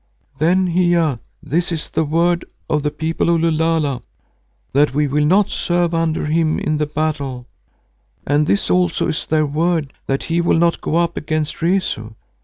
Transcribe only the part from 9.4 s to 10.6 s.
word that we will